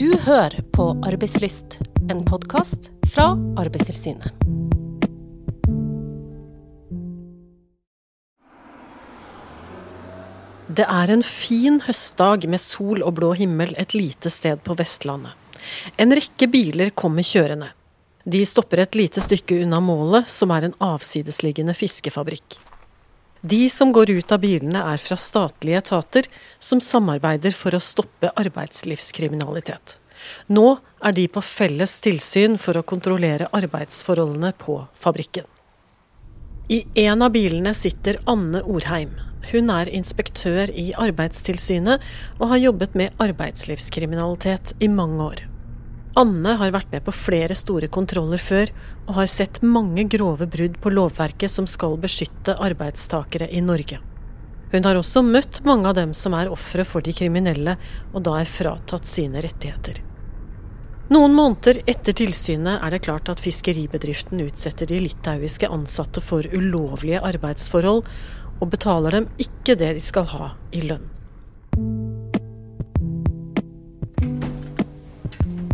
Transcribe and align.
Du 0.00 0.14
hører 0.16 0.62
på 0.72 0.84
Arbeidslyst, 1.04 1.74
en 2.08 2.22
podkast 2.24 2.86
fra 3.12 3.34
Arbeidstilsynet. 3.60 4.30
Det 10.72 10.86
er 10.86 11.12
en 11.12 11.26
fin 11.26 11.76
høstdag 11.84 12.48
med 12.48 12.64
sol 12.64 13.04
og 13.04 13.18
blå 13.20 13.34
himmel 13.42 13.76
et 13.76 13.92
lite 13.92 14.32
sted 14.32 14.64
på 14.64 14.78
Vestlandet. 14.80 15.36
En 16.00 16.16
rekke 16.16 16.48
biler 16.48 16.96
kommer 16.96 17.20
kjørende. 17.20 17.68
De 18.24 18.40
stopper 18.48 18.86
et 18.86 18.96
lite 18.96 19.20
stykke 19.20 19.60
unna 19.66 19.84
målet, 19.84 20.32
som 20.32 20.56
er 20.56 20.70
en 20.70 20.78
avsidesliggende 20.80 21.76
fiskefabrikk. 21.76 22.56
De 23.40 23.70
som 23.70 23.92
går 23.92 24.10
ut 24.10 24.32
av 24.32 24.42
bilene 24.42 24.82
er 24.92 25.00
fra 25.00 25.16
statlige 25.16 25.80
etater, 25.80 26.26
som 26.58 26.80
samarbeider 26.80 27.54
for 27.56 27.74
å 27.74 27.80
stoppe 27.80 28.32
arbeidslivskriminalitet. 28.36 29.96
Nå 30.52 30.76
er 31.00 31.16
de 31.16 31.24
på 31.32 31.40
felles 31.44 31.96
tilsyn 32.04 32.58
for 32.60 32.76
å 32.76 32.84
kontrollere 32.84 33.48
arbeidsforholdene 33.56 34.52
på 34.60 34.82
fabrikken. 34.92 35.48
I 36.70 36.84
en 37.06 37.24
av 37.24 37.32
bilene 37.34 37.72
sitter 37.74 38.20
Anne 38.30 38.60
Orheim. 38.62 39.16
Hun 39.50 39.72
er 39.72 39.88
inspektør 39.88 40.70
i 40.76 40.90
Arbeidstilsynet 40.92 42.04
og 42.38 42.52
har 42.52 42.60
jobbet 42.68 42.94
med 42.94 43.16
arbeidslivskriminalitet 43.24 44.76
i 44.78 44.90
mange 44.92 45.30
år. 45.32 45.49
Anne 46.18 46.56
har 46.58 46.72
vært 46.74 46.90
med 46.90 47.04
på 47.06 47.14
flere 47.14 47.54
store 47.54 47.86
kontroller 47.92 48.40
før, 48.42 48.70
og 49.06 49.16
har 49.20 49.28
sett 49.30 49.60
mange 49.62 50.08
grove 50.10 50.48
brudd 50.50 50.78
på 50.82 50.90
lovverket 50.90 51.52
som 51.52 51.68
skal 51.70 51.98
beskytte 52.02 52.56
arbeidstakere 52.58 53.46
i 53.50 53.62
Norge. 53.62 54.00
Hun 54.70 54.86
har 54.86 54.98
også 54.98 55.22
møtt 55.26 55.60
mange 55.66 55.90
av 55.90 55.96
dem 55.98 56.14
som 56.14 56.34
er 56.38 56.50
ofre 56.50 56.84
for 56.86 57.02
de 57.02 57.14
kriminelle, 57.14 57.76
og 58.14 58.24
da 58.26 58.36
er 58.40 58.50
fratatt 58.50 59.06
sine 59.10 59.42
rettigheter. 59.42 60.02
Noen 61.10 61.34
måneder 61.34 61.80
etter 61.90 62.14
tilsynet 62.14 62.78
er 62.78 62.94
det 62.94 63.02
klart 63.02 63.30
at 63.32 63.42
fiskeribedriften 63.42 64.42
utsetter 64.44 64.86
de 64.86 65.00
litauiske 65.02 65.66
ansatte 65.66 66.22
for 66.22 66.46
ulovlige 66.46 67.22
arbeidsforhold, 67.26 68.04
og 68.60 68.70
betaler 68.70 69.18
dem 69.18 69.30
ikke 69.42 69.74
det 69.78 69.94
de 69.96 70.04
skal 70.04 70.28
ha 70.34 70.52
i 70.70 70.84
lønn. 70.86 71.08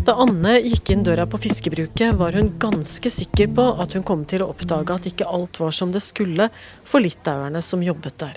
Da 0.07 0.15
Anne 0.23 0.61
gikk 0.63 0.93
inn 0.95 1.01
døra 1.03 1.25
på 1.27 1.39
fiskebruket, 1.43 2.13
var 2.15 2.37
hun 2.39 2.53
ganske 2.63 3.11
sikker 3.11 3.49
på 3.57 3.63
at 3.83 3.97
hun 3.97 4.05
kom 4.07 4.21
til 4.31 4.45
å 4.45 4.53
oppdage 4.53 4.95
at 4.95 5.07
ikke 5.11 5.27
alt 5.27 5.59
var 5.59 5.73
som 5.75 5.91
det 5.91 6.03
skulle 6.05 6.47
for 6.87 7.03
litauerne 7.03 7.59
som 7.59 7.83
jobbet 7.83 8.15
der. 8.23 8.37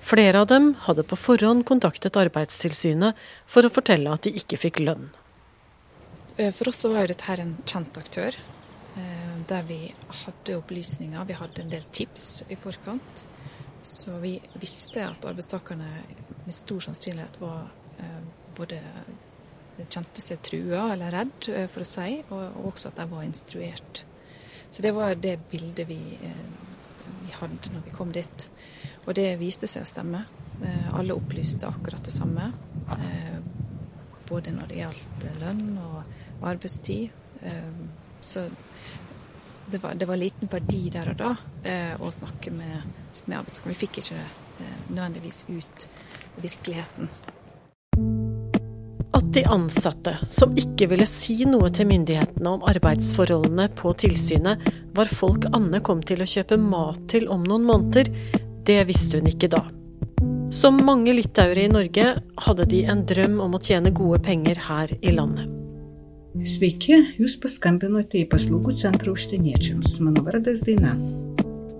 Flere 0.00 0.40
av 0.40 0.48
dem 0.48 0.70
hadde 0.86 1.04
på 1.04 1.18
forhånd 1.20 1.66
kontaktet 1.68 2.16
Arbeidstilsynet 2.16 3.20
for 3.44 3.68
å 3.68 3.72
fortelle 3.74 4.14
at 4.16 4.24
de 4.24 4.32
ikke 4.40 4.56
fikk 4.62 4.80
lønn. 4.80 5.10
Eh, 6.38 6.48
for 6.56 6.72
oss 6.72 6.80
var 6.88 7.12
dette 7.12 7.36
en 7.36 7.52
kjent 7.68 8.00
aktør, 8.00 8.40
eh, 8.96 9.36
der 9.52 9.68
vi 9.68 9.78
hadde 10.22 10.56
opplysninger. 10.56 11.28
Vi 11.28 11.36
hadde 11.36 11.66
en 11.66 11.76
del 11.76 11.84
tips 11.92 12.44
i 12.48 12.56
forkant. 12.56 13.24
Så 13.82 14.16
vi 14.24 14.38
visste 14.56 15.04
at 15.04 15.28
arbeidstakerne 15.28 15.92
med 16.46 16.54
stor 16.56 16.80
sannsynlighet 16.88 17.40
var 17.44 17.68
eh, 18.00 18.20
både 18.56 18.80
kjente 19.82 20.22
seg 20.22 20.42
trua 20.42 20.92
eller 20.92 21.10
redd, 21.14 21.48
eh, 21.48 21.66
for 21.70 21.84
å 21.84 21.88
si, 21.88 22.18
og 22.30 22.66
også 22.70 22.92
at 22.92 23.00
de 23.00 23.08
var 23.10 23.24
instruert. 23.26 24.04
Så 24.70 24.82
det 24.82 24.94
var 24.94 25.14
det 25.14 25.38
bildet 25.50 25.88
vi, 25.88 26.18
eh, 26.22 26.44
vi 27.24 27.32
hadde 27.32 27.72
når 27.72 27.84
vi 27.84 27.90
kom 27.90 28.12
dit. 28.12 28.48
Og 29.06 29.14
det 29.14 29.38
viste 29.38 29.66
seg 29.66 29.82
å 29.82 29.86
stemme. 29.90 30.24
Eh, 30.62 30.94
alle 30.94 31.14
opplyste 31.14 31.66
akkurat 31.66 32.02
det 32.02 32.12
samme. 32.12 32.52
Både 34.26 34.52
når 34.52 34.68
det 34.68 34.76
gjaldt 34.76 35.26
lønn 35.40 35.78
og 35.78 36.04
arbeidstid. 36.42 37.10
Så 38.22 38.48
det 39.70 39.82
var, 39.82 39.94
det 39.94 40.08
var 40.08 40.16
liten 40.16 40.48
verdi 40.48 40.88
der 40.90 41.10
og 41.10 41.16
da 41.16 41.36
å 42.00 42.10
snakke 42.10 42.50
med, 42.50 42.82
med 43.26 43.38
arbeidstakerne. 43.38 43.74
Vi 43.74 43.86
fikk 43.86 43.98
ikke 44.00 44.24
nødvendigvis 44.88 45.44
ut 45.50 45.88
virkeligheten 46.40 47.10
at 49.34 49.42
de 49.42 49.50
ansatte, 49.50 50.12
som 50.30 50.52
ikke 50.54 50.86
ville 50.92 51.06
si 51.10 51.40
noe 51.48 51.66
til 51.74 51.88
myndighetene 51.90 52.50
om 52.54 52.62
arbeidsforholdene 52.70 53.66
på 53.74 53.90
tilsynet, 53.98 54.62
var 54.94 55.10
folk 55.10 55.48
Anne 55.50 55.80
kom 55.82 56.04
til 56.06 56.22
å 56.22 56.28
kjøpe 56.28 56.58
mat 56.60 57.00
til 57.10 57.26
om 57.32 57.42
noen 57.42 57.64
måneder, 57.66 58.12
det 58.62 58.76
visste 58.86 59.18
hun 59.18 59.26
ikke 59.26 59.50
da. 59.50 59.64
Som 60.54 60.78
mange 60.86 61.16
litauere 61.16 61.64
i 61.66 61.72
Norge 61.72 62.12
hadde 62.46 62.66
de 62.70 62.84
en 62.86 63.02
drøm 63.02 63.40
om 63.42 63.56
å 63.56 63.62
tjene 63.62 63.90
gode 63.90 64.20
penger 64.22 64.60
her 64.68 64.94
i 65.00 65.16
landet. 65.16 65.50
Sveiki, 66.54 67.00
jūs 67.18 67.34
paskambinote 67.42 68.20
į 68.20 68.28
paslaugų 68.30 68.74
centrą 68.78 69.16
užsieniečiams. 69.16 69.98
Mano 70.02 70.22
vardas 70.26 70.62
Daina. 70.66 70.94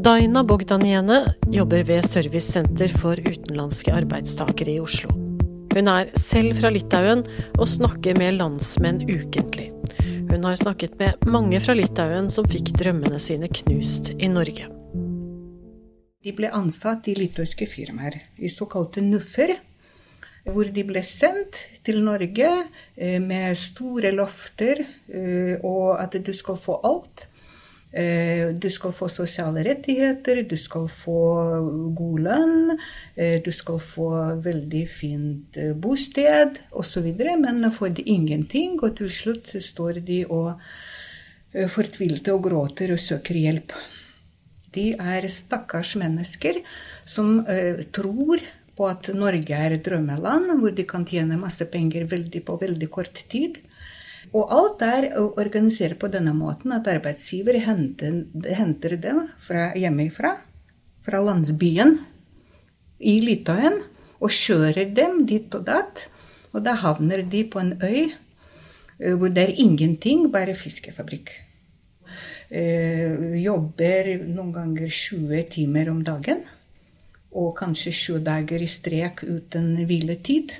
Daina 0.02 0.42
Bogdaniene 0.42 1.22
jobber 1.54 1.86
ved 1.86 2.02
Servicesenter 2.08 2.90
for 2.98 3.14
utenlandske 3.14 3.94
arbeidstakere 3.94 4.74
i 4.74 4.82
Oslo. 4.82 5.14
Hun 5.74 5.88
er 5.90 6.12
selv 6.20 6.54
fra 6.60 6.70
Litauen 6.70 7.24
og 7.58 7.66
snakker 7.66 8.14
med 8.14 8.36
landsmenn 8.38 9.00
ukentlig. 9.08 9.72
Hun 10.30 10.46
har 10.46 10.54
snakket 10.60 10.94
med 11.00 11.26
mange 11.26 11.58
fra 11.62 11.74
Litauen 11.74 12.28
som 12.30 12.46
fikk 12.46 12.70
drømmene 12.78 13.18
sine 13.18 13.50
knust 13.50 14.12
i 14.14 14.28
Norge. 14.30 14.68
De 16.24 16.32
ble 16.32 16.52
ansatt 16.54 17.10
i 17.10 17.16
litauiske 17.18 17.66
firmaer, 17.66 18.14
i 18.38 18.48
såkalte 18.48 19.02
NUFF-er, 19.02 19.56
hvor 20.46 20.70
de 20.70 20.84
ble 20.86 21.02
sendt 21.04 21.58
til 21.82 21.98
Norge 22.06 22.52
eh, 22.94 23.18
med 23.18 23.58
store 23.58 24.14
lofter 24.14 24.78
eh, 24.84 25.58
og 25.58 25.98
at 25.98 26.14
du 26.22 26.32
skal 26.36 26.60
få 26.60 26.78
alt. 26.86 27.26
Eh, 27.94 28.48
du 28.58 28.66
skal 28.74 28.90
få 28.92 29.06
sosiale 29.08 29.62
rettigheter, 29.62 30.40
du 30.50 30.56
skal 30.58 30.88
få 30.90 31.18
god 31.94 32.22
lønn, 32.26 32.78
eh, 33.14 33.36
du 33.44 33.52
skal 33.54 33.78
få 33.78 34.08
veldig 34.42 34.82
fint 34.90 35.56
eh, 35.56 35.70
bosted 35.78 36.58
osv. 36.74 37.06
Men 37.38 37.70
får 37.70 37.94
de 37.94 38.02
ingenting, 38.10 38.80
og 38.82 38.96
til 38.98 39.10
slutt 39.10 39.54
står 39.62 40.02
de 40.02 40.24
og 40.26 40.58
fortvilte 41.70 42.32
og 42.34 42.48
gråter 42.48 42.90
og 42.90 42.98
søker 42.98 43.38
hjelp. 43.38 43.76
De 44.74 44.88
er 44.98 45.28
stakkars 45.30 45.92
mennesker 46.00 46.58
som 47.06 47.44
tror 47.94 48.42
på 48.74 48.88
at 48.90 49.12
Norge 49.14 49.54
er 49.54 49.76
et 49.76 49.84
drømmeland, 49.86 50.50
hvor 50.58 50.74
de 50.74 50.82
kan 50.82 51.06
tjene 51.06 51.38
masse 51.38 51.62
penger 51.70 52.08
veldig 52.10 52.42
på 52.42 52.58
veldig 52.58 52.90
kort 52.90 53.22
tid. 53.30 53.62
Og 54.32 54.50
alt 54.54 54.82
er 54.86 55.08
organisert 55.20 55.98
på 56.00 56.08
denne 56.12 56.32
måten 56.36 56.72
at 56.74 56.88
arbeidsgiver 56.90 57.58
henter, 57.66 58.24
henter 58.56 58.96
dem 59.00 59.24
fra 59.38 59.70
hjemmefra, 59.78 60.34
fra 61.04 61.20
landsbyen 61.20 61.98
i 63.04 63.18
Litauen, 63.20 63.82
og 64.24 64.32
kjører 64.32 64.88
dem 64.96 65.24
dit 65.28 65.52
og 65.54 65.66
datt. 65.68 66.06
Og 66.54 66.62
da 66.64 66.76
havner 66.80 67.24
de 67.28 67.42
på 67.50 67.60
en 67.60 67.74
øy 67.82 68.06
eh, 68.06 69.12
hvor 69.12 69.28
det 69.28 69.42
er 69.44 69.58
ingenting, 69.60 70.30
bare 70.32 70.54
fiskefabrikk. 70.56 71.34
Eh, 72.48 73.34
jobber 73.42 74.12
noen 74.24 74.52
ganger 74.54 74.88
20 74.88 75.48
timer 75.52 75.90
om 75.92 76.00
dagen. 76.06 76.44
Og 77.34 77.52
kanskje 77.58 77.92
sju 77.92 78.20
dager 78.22 78.62
i 78.62 78.70
strek 78.70 79.24
uten 79.26 79.74
hviletid 79.88 80.54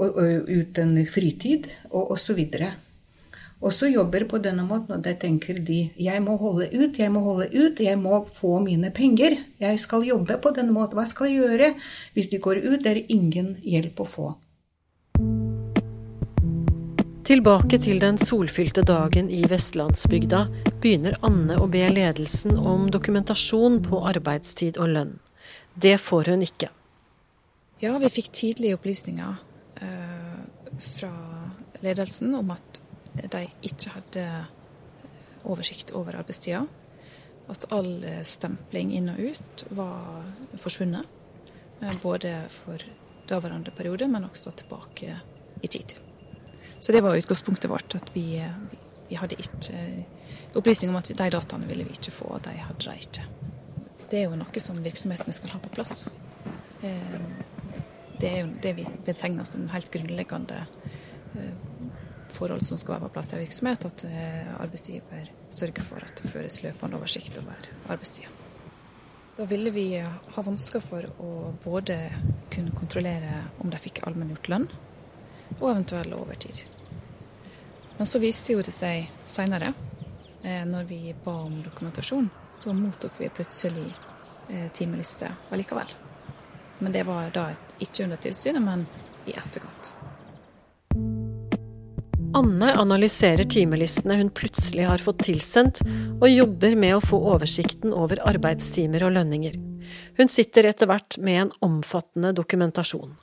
og, 0.00 0.16
og 0.16 0.48
uten 0.48 0.96
fritid, 1.10 1.68
og 1.90 2.14
osv. 2.16 2.40
Og 3.60 3.74
så 3.76 3.90
jobber 3.90 4.24
på 4.24 4.38
denne 4.40 4.64
måten, 4.64 4.96
og 4.96 5.04
da 5.04 5.12
tenker 5.20 5.58
de 5.60 5.82
jeg 6.00 6.22
må 6.24 6.38
holde 6.40 6.70
ut, 6.72 6.96
jeg 6.96 7.12
må 7.12 7.20
holde 7.26 7.50
ut, 7.52 7.80
jeg 7.84 7.98
må 8.00 8.22
få 8.24 8.56
mine 8.64 8.88
penger. 8.96 9.36
Jeg 9.60 9.80
skal 9.82 10.06
jobbe 10.08 10.38
på 10.40 10.54
denne 10.56 10.72
måten. 10.72 10.96
Hva 10.96 11.04
skal 11.08 11.28
jeg 11.28 11.42
gjøre? 11.42 11.74
Hvis 12.16 12.30
de 12.32 12.40
går 12.40 12.62
ut, 12.64 12.78
det 12.80 12.94
er 12.94 13.02
ingen 13.12 13.58
hjelp 13.60 14.00
å 14.00 14.06
få. 14.08 14.30
Tilbake 17.30 17.78
til 17.78 18.00
den 18.02 18.16
solfylte 18.18 18.82
dagen 18.82 19.28
i 19.30 19.44
vestlandsbygda 19.46 20.40
begynner 20.82 21.14
Anne 21.22 21.60
å 21.60 21.68
be 21.70 21.84
ledelsen 21.92 22.56
om 22.56 22.88
dokumentasjon 22.90 23.78
på 23.84 24.00
arbeidstid 24.08 24.80
og 24.80 24.90
lønn. 24.96 25.12
Det 25.76 25.94
får 26.00 26.32
hun 26.32 26.48
ikke. 26.48 26.72
Ja, 27.84 27.92
vi 28.00 28.10
fikk 28.10 28.32
tidlige 28.34 28.80
opplysninger 28.80 29.38
fra 30.80 31.12
ledelsen 31.80 32.34
om 32.36 32.50
at 32.52 32.80
de 33.32 33.46
ikke 33.66 33.94
hadde 33.94 34.24
oversikt 35.48 35.94
over 35.96 36.18
arbeidstida. 36.20 36.66
At 37.50 37.64
all 37.74 38.04
stempling 38.28 38.92
inn 38.94 39.08
og 39.10 39.22
ut 39.32 39.64
var 39.74 40.28
forsvunnet. 40.60 41.08
Eh, 41.80 41.96
både 42.02 42.44
for 42.48 42.78
daværende 43.28 43.70
periode, 43.70 44.08
men 44.08 44.24
også 44.24 44.50
tilbake 44.50 45.20
i 45.62 45.66
tid. 45.66 45.94
Så 46.80 46.92
det 46.92 47.02
var 47.02 47.16
utgangspunktet 47.16 47.70
vårt. 47.70 47.94
At 47.94 48.10
vi, 48.14 48.42
vi 49.08 49.14
hadde 49.14 49.36
ikke 49.38 50.06
opplysning 50.54 50.90
om 50.90 50.96
at 50.96 51.08
de 51.08 51.30
dataene 51.30 51.66
ville 51.66 51.84
vi 51.84 51.96
ikke 51.96 52.12
få. 52.12 52.24
og 52.24 52.44
De 52.44 52.56
hadde 52.56 52.84
de 52.84 52.96
ikke. 52.96 53.24
Det 54.10 54.18
er 54.18 54.28
jo 54.28 54.36
noe 54.36 54.60
som 54.60 54.80
virksomhetene 54.84 55.32
skal 55.32 55.54
ha 55.54 55.60
på 55.62 55.72
plass. 55.74 56.08
Eh, 58.20 58.26
det 58.26 58.30
er 58.30 58.40
jo 58.40 58.48
det 58.62 58.72
vi 58.76 58.86
betegner 59.04 59.44
som 59.44 59.68
helt 59.68 59.90
grunnleggende 59.90 60.66
forhold 62.30 62.62
som 62.62 62.78
skal 62.78 62.94
være 62.94 63.08
på 63.08 63.14
plass 63.14 63.32
i 63.32 63.36
en 63.36 63.42
virksomhet, 63.42 63.84
at 63.84 64.04
arbeidsgiver 64.58 65.30
sørger 65.50 65.82
for 65.82 66.04
at 66.04 66.20
det 66.20 66.30
føres 66.30 66.62
løpende 66.62 66.98
oversikt 66.98 67.38
over 67.38 67.68
arbeidstida. 67.88 68.28
Da 69.36 69.46
ville 69.50 69.70
vi 69.70 69.86
ha 69.98 70.42
vansker 70.42 70.82
for 70.84 71.06
å 71.22 71.52
både 71.64 71.96
kunne 72.50 72.74
kontrollere 72.76 73.44
om 73.62 73.70
de 73.70 73.80
fikk 73.82 74.02
allmenngjort 74.06 74.50
lønn, 74.52 74.68
og 75.60 75.70
eventuell 75.70 76.14
overtid. 76.18 76.62
Men 77.98 78.06
så 78.06 78.22
viste 78.22 78.54
jo 78.54 78.62
det 78.66 78.74
seg 78.74 79.08
seinere, 79.30 79.72
når 80.42 80.86
vi 80.90 81.14
ba 81.24 81.34
om 81.46 81.62
dokumentasjon, 81.62 82.30
så 82.54 82.74
mottok 82.74 83.18
vi 83.22 83.32
plutselig 83.34 83.88
timeliste 84.74 85.34
allikevel. 85.50 86.09
Men 86.80 86.92
det 86.92 87.04
var 87.08 87.30
da 87.34 87.50
ikke 87.78 88.04
under 88.04 88.20
tilsynet, 88.20 88.62
men 88.64 88.86
i 89.28 89.36
etterkant. 89.36 89.90
Anne 92.34 92.74
analyserer 92.78 93.44
timelistene 93.44 94.14
hun 94.14 94.30
plutselig 94.30 94.84
har 94.86 95.02
fått 95.02 95.24
tilsendt, 95.26 95.80
og 96.20 96.28
jobber 96.30 96.76
med 96.78 96.94
å 96.96 97.02
få 97.02 97.18
oversikten 97.34 97.92
over 97.96 98.22
arbeidstimer 98.22 99.02
og 99.04 99.16
lønninger. 99.16 99.56
Hun 100.16 100.30
sitter 100.30 100.68
etter 100.70 100.86
hvert 100.86 101.18
med 101.18 101.40
en 101.42 101.52
omfattende 101.66 102.30
dokumentasjon. 102.36 103.16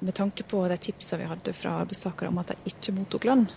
Med 0.00 0.14
tanke 0.14 0.46
på 0.46 0.62
de 0.70 0.78
tipsene 0.78 1.24
vi 1.24 1.28
hadde 1.28 1.52
fra 1.52 1.74
arbeidstakere 1.82 2.30
om 2.30 2.38
at 2.40 2.54
de 2.54 2.70
ikke 2.70 2.94
mottok 2.96 3.26
lønn, 3.28 3.48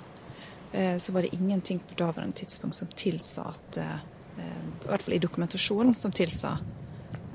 eh, 0.73 0.97
så 0.97 1.13
var 1.13 1.21
det 1.21 1.35
ingenting 1.37 1.79
på 1.79 1.99
daværende 1.99 2.41
tidspunkt 2.41 2.75
som 2.75 2.89
tilsa 2.89 3.45
at 3.53 3.77
eh, 3.77 3.99
I 4.41 4.87
hvert 4.89 5.05
fall 5.05 5.13
i 5.15 5.21
dokumentasjonen 5.21 5.93
som 5.95 6.11
tilsa 6.11 6.57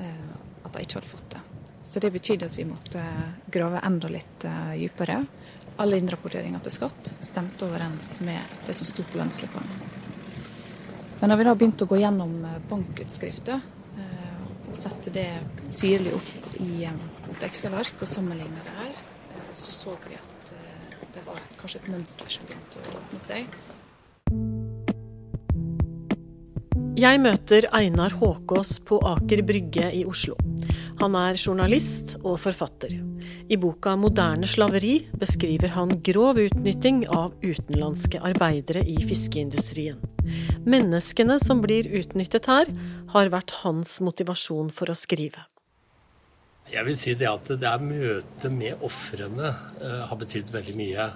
eh, 0.02 0.32
at 0.64 0.74
de 0.74 0.82
ikke 0.82 0.98
hadde 0.98 1.12
fått 1.14 1.30
det. 1.36 1.47
Så 1.88 2.02
det 2.04 2.12
betydde 2.12 2.50
at 2.50 2.56
vi 2.58 2.66
måtte 2.68 3.00
grave 3.48 3.80
enda 3.86 4.10
litt 4.12 4.44
dypere 4.44 5.22
alle 5.78 5.98
innrapporteringer 6.00 6.62
til 6.64 6.74
skatt 6.74 7.12
stemte 7.22 7.66
overens 7.68 8.18
med 8.26 8.58
det 8.66 8.74
som 8.74 8.88
sto 8.88 9.04
på 9.06 9.20
lønnsslippene. 9.20 9.94
Men 11.20 11.30
når 11.30 11.38
vi 11.38 11.46
da 11.46 11.54
begynte 11.58 11.86
å 11.86 11.90
gå 11.90 11.98
gjennom 11.98 12.34
eh, 12.46 12.58
bankutskrifter 12.70 13.58
eh, 13.58 14.42
og 14.70 14.74
sette 14.78 15.12
det 15.14 15.28
sirlig 15.70 16.14
opp 16.18 16.58
i 16.62 16.84
eh, 16.86 17.04
et 17.32 17.46
Excel-ark 17.46 18.02
og 18.02 18.10
sammenligne 18.10 18.62
det 18.66 18.74
her, 18.78 19.00
så 19.54 19.74
så 19.74 19.94
vi 20.06 20.18
at 20.18 20.52
det 21.14 21.22
var 21.26 21.38
kanskje 21.58 21.80
et 21.82 21.90
mønster 21.90 22.30
som 22.30 22.46
begynte 22.46 22.82
å 22.82 22.98
åpne 22.98 23.22
seg. 23.22 23.48
Jeg 26.98 27.22
møter 27.22 27.68
Einar 27.74 28.14
Håkås 28.18 28.78
på 28.86 28.98
Aker 29.14 29.42
Brygge 29.46 29.90
i 29.94 30.02
Oslo. 30.06 30.34
Han 30.98 31.14
er 31.14 31.36
journalist 31.38 32.16
og 32.24 32.40
forfatter. 32.42 32.96
I 33.46 33.56
boka 33.56 33.92
'Moderne 33.94 34.48
slaveri' 34.50 35.06
beskriver 35.20 35.70
han 35.76 36.00
grov 36.02 36.40
utnytting 36.42 37.04
av 37.06 37.36
utenlandske 37.38 38.18
arbeidere 38.18 38.82
i 38.82 38.96
fiskeindustrien. 39.06 40.00
Menneskene 40.66 41.38
som 41.38 41.62
blir 41.62 41.86
utnyttet 41.86 42.50
her, 42.50 42.66
har 43.14 43.30
vært 43.30 43.54
hans 43.62 44.00
motivasjon 44.00 44.72
for 44.74 44.90
å 44.90 44.98
skrive. 44.98 45.46
Jeg 46.68 46.84
vil 46.84 46.96
si 46.98 47.14
det 47.14 47.30
at 47.30 47.46
det 47.46 47.64
er 47.64 47.80
møtet 47.80 48.52
med 48.52 48.82
ofrene 48.84 49.54
uh, 49.54 50.02
har 50.10 50.18
betydd 50.18 50.50
veldig 50.52 50.74
mye. 50.76 51.06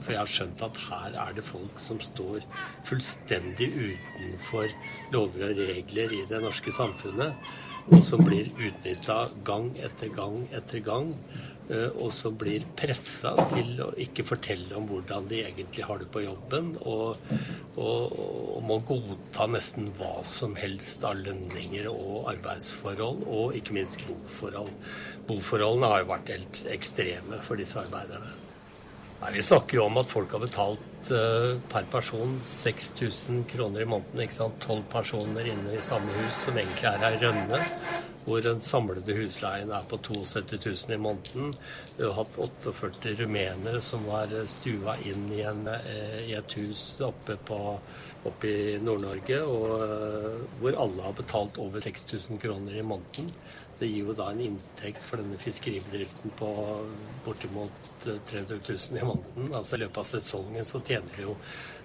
For 0.00 0.14
jeg 0.14 0.20
har 0.20 0.30
skjønt 0.30 0.64
at 0.66 0.80
her 0.88 1.20
er 1.26 1.36
det 1.36 1.46
folk 1.46 1.78
som 1.80 2.00
står 2.02 2.44
fullstendig 2.88 3.70
utenfor 3.74 4.74
lover 5.14 5.46
og 5.50 5.62
regler 5.62 6.18
i 6.18 6.24
det 6.30 6.42
norske 6.44 6.74
samfunnet 6.74 7.38
og 7.92 8.00
som 8.04 8.22
blir 8.24 8.48
utnytta 8.48 9.26
gang 9.44 9.74
etter 9.76 10.12
gang 10.14 10.38
etter 10.56 10.80
gang. 10.84 11.10
Eh, 11.64 11.88
og 11.96 12.10
som 12.12 12.34
blir 12.36 12.64
pressa 12.76 13.32
til 13.54 13.78
å 13.80 13.90
ikke 14.00 14.24
fortelle 14.28 14.76
om 14.76 14.84
hvordan 14.88 15.28
de 15.30 15.40
egentlig 15.46 15.86
har 15.88 16.00
det 16.00 16.10
på 16.12 16.24
jobben. 16.24 16.74
Og, 16.80 17.20
og, 17.80 18.16
og 18.56 18.62
må 18.68 18.78
godta 18.88 19.48
nesten 19.52 19.90
hva 19.98 20.18
som 20.28 20.56
helst 20.60 21.04
av 21.08 21.20
lønninger 21.24 21.88
og 21.92 22.30
arbeidsforhold, 22.34 23.24
og 23.24 23.56
ikke 23.60 23.76
minst 23.80 24.04
boforhold. 24.08 24.72
Boforholdene 25.28 25.92
har 25.92 26.04
jo 26.04 26.12
vært 26.12 26.34
helt 26.36 26.64
ekstreme 26.72 27.40
for 27.44 27.60
disse 27.60 27.80
arbeiderne. 27.80 28.43
Nei, 29.20 29.32
Vi 29.32 29.42
snakker 29.42 29.78
jo 29.78 29.86
om 29.88 30.00
at 30.00 30.10
folk 30.10 30.32
har 30.34 30.42
betalt 30.42 31.10
uh, 31.12 31.54
per 31.72 31.86
person 31.92 32.38
6000 32.42 33.44
kroner 33.50 33.84
i 33.84 33.88
måneden. 33.88 34.24
ikke 34.24 34.40
sant? 34.40 34.58
Tolv 34.64 34.84
personer 34.92 35.52
inne 35.52 35.76
i 35.76 35.84
samme 35.84 36.12
hus, 36.18 36.42
som 36.46 36.58
egentlig 36.58 36.90
er 36.90 37.06
ei 37.08 37.20
rønne. 37.22 37.62
Hvor 38.24 38.40
den 38.40 38.60
samlede 38.60 39.12
husleien 39.18 39.68
er 39.76 39.84
på 39.88 39.98
72 40.00 40.56
000 40.88 40.96
i 40.96 41.00
måneden. 41.00 41.50
Vi 41.98 42.06
har 42.06 42.14
hatt 42.16 42.38
48 42.40 43.12
rumenere 43.18 43.82
som 43.84 44.06
var 44.08 44.32
stua 44.48 44.96
inn 45.04 45.26
i, 45.32 45.42
en, 45.44 45.66
uh, 45.68 46.20
i 46.24 46.34
et 46.36 46.56
hus 46.60 46.84
oppe, 47.04 47.36
på, 47.36 47.60
oppe 48.28 48.48
i 48.50 48.78
Nord-Norge, 48.82 49.42
uh, 49.44 50.40
hvor 50.60 50.80
alle 50.86 51.04
har 51.04 51.20
betalt 51.20 51.60
over 51.62 51.84
6000 51.84 52.40
kroner 52.42 52.80
i 52.80 52.86
måneden. 52.86 53.30
Det 53.78 53.88
gir 53.90 54.06
jo 54.06 54.14
da 54.14 54.28
en 54.30 54.40
inntekt 54.40 55.02
for 55.02 55.18
denne 55.18 55.38
fiskeribedriften 55.40 56.30
på 56.38 56.50
bortimot 57.24 57.88
300 58.04 58.60
000 58.68 59.00
i 59.00 59.06
måneden. 59.06 59.50
Altså 59.50 59.76
I 59.76 59.82
løpet 59.82 59.98
av 59.98 60.06
sesongen 60.08 60.68
så 60.68 60.80
tjener 60.80 61.16
de 61.16 61.26
jo 61.26 61.34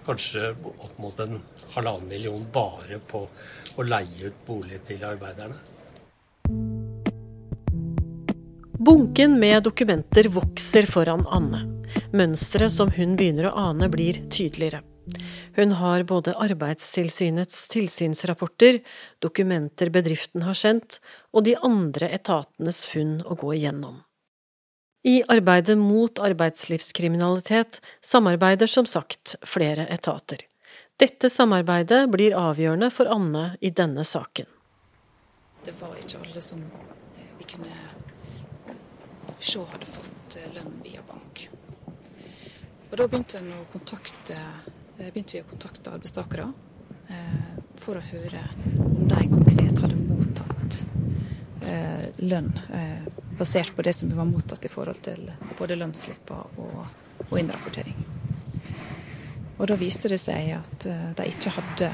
kanskje 0.06 0.52
opp 0.54 1.00
mot 1.02 1.18
en 1.24 1.40
halvannen 1.74 2.08
million 2.08 2.46
bare 2.54 3.00
på 3.10 3.24
å 3.76 3.86
leie 3.86 4.30
ut 4.30 4.46
bolig 4.46 4.82
til 4.86 5.02
arbeiderne. 5.06 5.58
Bunken 8.80 9.34
med 9.40 9.66
dokumenter 9.66 10.30
vokser 10.32 10.86
foran 10.88 11.26
Anne. 11.28 11.66
Mønsteret 12.16 12.72
som 12.72 12.88
hun 12.94 13.12
begynner 13.18 13.50
å 13.50 13.56
ane, 13.68 13.90
blir 13.92 14.22
tydeligere. 14.32 14.80
Hun 15.56 15.72
har 15.78 16.04
både 16.08 16.34
Arbeidstilsynets 16.34 17.66
tilsynsrapporter, 17.72 18.80
dokumenter 19.22 19.90
bedriften 19.90 20.46
har 20.46 20.58
sendt, 20.58 21.00
og 21.34 21.44
de 21.48 21.56
andre 21.56 22.10
etatenes 22.14 22.84
funn 22.90 23.18
å 23.26 23.36
gå 23.38 23.54
igjennom. 23.58 24.00
I 25.02 25.22
arbeidet 25.32 25.78
mot 25.80 26.18
arbeidslivskriminalitet 26.20 27.80
samarbeider 28.04 28.68
som 28.68 28.86
sagt 28.86 29.36
flere 29.48 29.86
etater. 29.88 30.44
Dette 31.00 31.30
samarbeidet 31.32 32.02
blir 32.12 32.36
avgjørende 32.36 32.90
for 32.92 33.08
Anne 33.08 33.54
i 33.64 33.70
denne 33.72 34.04
saken. 34.04 34.48
Det 35.64 35.72
var 35.80 35.96
ikke 35.96 36.20
alle 36.20 36.42
som 36.44 36.60
eh, 36.60 37.30
vi 37.38 37.46
kunne 37.48 37.72
eh, 38.68 38.76
se 39.40 39.64
hadde 39.72 39.88
fått 39.88 40.36
eh, 40.36 40.52
lønn 40.52 40.76
via 40.84 41.00
bank. 41.08 41.46
Og 42.90 42.94
da 43.00 43.06
begynte 43.06 43.40
en 43.40 43.54
å 43.56 43.64
kontakte 43.72 44.36
begynte 45.08 45.38
vi 45.38 45.42
å 45.44 45.48
kontakte 45.48 45.92
arbeidstakere 45.94 46.46
eh, 47.08 47.60
for 47.80 47.96
å 47.96 48.04
høre 48.04 48.42
om 48.84 49.06
de 49.08 49.20
konkret 49.32 49.80
hadde 49.80 49.96
mottatt 49.96 50.80
eh, 51.64 52.06
lønn 52.20 52.52
basert 53.40 53.72
på 53.76 53.84
det 53.86 53.94
som 53.96 54.12
var 54.12 54.28
mottatt 54.28 54.66
i 54.68 54.72
forhold 54.72 55.00
til 55.04 55.30
både 55.56 55.78
lønnsslipper 55.80 56.58
og 56.60 57.38
innrapportering. 57.40 57.96
Og 59.56 59.68
da 59.70 59.78
viste 59.80 60.10
det 60.12 60.18
seg 60.20 60.50
at 60.58 60.84
de 61.16 61.28
ikke 61.28 61.52
hadde 61.56 61.88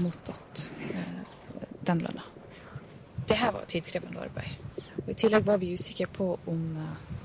mottatt 0.00 0.70
den 1.84 2.00
lønna. 2.04 2.24
Det 3.28 3.36
her 3.36 3.52
var 3.52 3.68
tidkrevende 3.68 4.24
arbeid. 4.24 4.56
Og 5.02 5.12
I 5.12 5.18
tillegg 5.20 5.44
var 5.44 5.60
vi 5.60 5.74
usikre 5.76 6.08
på 6.12 6.32
om 6.48 6.64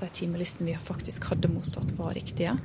de 0.00 0.08
timelistene 0.12 0.68
vi 0.72 0.76
faktisk 0.84 1.30
hadde 1.32 1.50
mottatt, 1.52 1.96
var 1.96 2.12
riktige. 2.16 2.56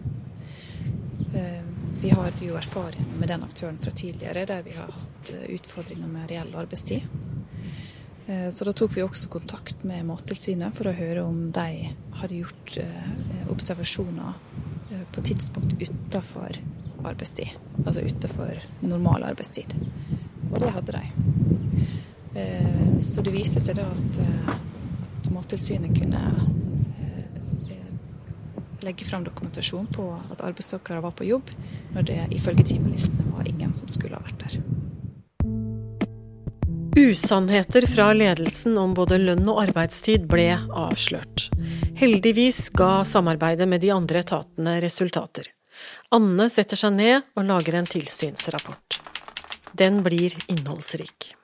Vi 2.01 2.10
har 2.10 2.32
jo 2.42 2.56
erfaring 2.56 3.06
med 3.20 3.30
den 3.30 3.44
aktøren 3.44 3.77
fra 3.77 3.92
tidligere, 3.92 4.46
der 4.46 4.62
vi 4.62 4.75
har 4.75 4.92
hatt 4.94 5.32
eh, 5.34 5.56
utfordringer 5.56 6.08
med 6.08 6.30
reell 6.30 6.54
arbeidstid. 6.56 7.01
Eh, 8.27 8.50
så 8.54 8.66
da 8.68 8.74
tok 8.77 8.94
vi 8.94 9.01
også 9.01 9.32
kontakt 9.34 9.82
med 9.88 10.06
Mattilsynet 10.06 10.77
for 10.77 10.92
å 10.92 10.94
høre 10.94 11.24
om 11.25 11.48
de 11.56 11.89
hadde 12.20 12.42
gjort 12.44 12.77
eh, 12.84 13.50
observasjoner 13.50 14.38
på 15.12 15.24
tidspunkt 15.25 15.74
utenfor 15.82 16.60
arbeidstid. 17.01 17.58
Altså 17.84 18.06
utenfor 18.06 18.62
normal 18.86 19.25
arbeidstid. 19.32 19.74
Og 20.51 20.62
det 20.62 20.70
hadde 20.77 21.00
de. 21.00 21.04
Så 23.04 23.24
det 23.25 23.34
viste 23.34 23.60
seg 23.60 23.80
da 23.80 23.88
at, 23.89 24.20
at 24.54 25.30
Mattilsynet 25.34 25.98
kunne 25.98 26.22
legge 28.88 29.06
fram 29.06 29.25
dokumentasjon 29.27 29.88
på 29.94 30.10
at 30.32 30.41
arbeidstakere 30.41 31.03
var 31.03 31.15
på 31.17 31.27
jobb, 31.27 31.51
når 31.96 32.08
det 32.08 32.20
ifølge 32.36 32.65
timelistene 32.74 33.32
var 33.36 33.48
ingen 33.50 33.74
som 33.75 33.91
skulle 33.91 34.17
ha 34.17 34.24
vært 34.24 34.46
der. 34.46 34.62
Usannheter 36.98 37.86
fra 37.88 38.10
ledelsen 38.13 38.77
om 38.82 38.96
både 38.98 39.20
lønn 39.22 39.46
og 39.51 39.60
arbeidstid 39.67 40.25
ble 40.32 40.48
avslørt. 40.58 41.50
Heldigvis 42.00 42.72
ga 42.74 43.03
samarbeidet 43.06 43.67
med 43.70 43.84
de 43.84 43.91
andre 43.94 44.24
etatene 44.25 44.79
resultater. 44.82 45.51
Anne 46.15 46.48
setter 46.50 46.79
seg 46.79 46.96
ned 46.98 47.27
og 47.38 47.46
lager 47.46 47.77
en 47.77 47.89
tilsynsrapport. 47.89 48.98
Den 49.77 50.01
blir 50.06 50.34
innholdsrik. 50.50 51.36